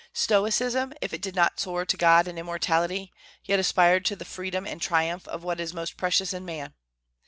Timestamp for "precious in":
5.95-6.43